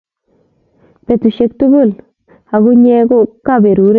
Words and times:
petusiek 1.05 1.51
tugul 1.59 1.89
ak 2.55 2.63
unye 2.71 2.97
ko 3.09 3.17
kabaruret 3.45 3.89